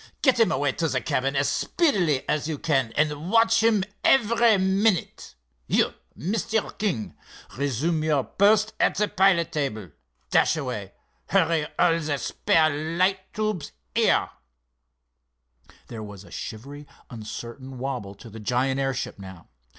[0.23, 4.57] Get him away to the cabin as speedily as you can, and watch him every
[4.57, 5.35] minute.
[5.67, 6.75] You, Mr.
[6.75, 7.13] King,
[7.55, 9.91] resume your post at the pilot table.
[10.31, 10.93] Dashaway,
[11.27, 14.27] hurry all the spare light tubes here."
[15.85, 19.49] There was a shivery, uncertain wobble to the giant airship now.